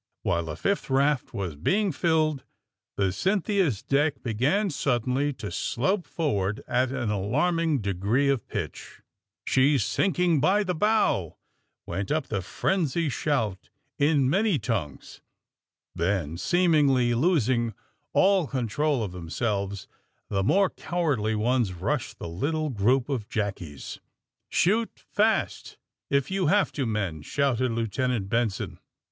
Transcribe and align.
"While 0.23 0.45
the 0.45 0.55
fifth 0.57 0.89
raft 0.89 1.31
was 1.31 1.53
being 1.55 1.91
filled 1.91 2.43
the 2.95 3.11
Cyn 3.13 3.43
thia 3.45 3.67
*s 3.67 3.83
''deck 3.83 4.23
began 4.23 4.71
suddenly 4.71 5.31
to 5.33 5.51
slope 5.51 6.07
forward 6.07 6.63
at 6.67 6.91
an 6.91 7.11
alarming 7.11 7.81
degree 7.81 8.27
of 8.27 8.47
pitch. 8.47 8.97
AND 8.97 9.05
THE 9.57 9.77
SMUGGLERS 9.77 9.97
137 10.39 10.39
'^ 10.39 10.39
She's 10.39 10.39
sinking 10.41 10.41
by 10.41 10.63
the 10.63 10.73
bow!'' 10.73 11.37
went 11.85 12.11
up 12.11 12.25
the 12.29 12.41
frenzied 12.41 13.11
shout 13.11 13.69
in 13.99 14.27
many 14.27 14.57
tongues. 14.57 15.21
Then, 15.93 16.35
seemingly 16.35 17.13
losing 17.13 17.75
all 18.11 18.47
control 18.47 19.03
of 19.03 19.11
them 19.11 19.29
selves 19.29 19.87
the 20.29 20.41
more 20.41 20.71
cowardly 20.71 21.35
ones 21.35 21.73
rushed 21.73 22.17
the 22.17 22.27
little 22.27 22.71
group 22.71 23.07
of 23.07 23.29
jackies. 23.29 23.99
^^ 24.03 24.03
Shoot 24.49 25.05
fast, 25.11 25.77
if 26.09 26.31
you 26.31 26.47
have 26.47 26.71
to 26.71 26.87
men!" 26.87 27.21
shouted 27.21 27.71
Lieutenant 27.71 28.29
Benson. 28.29 28.79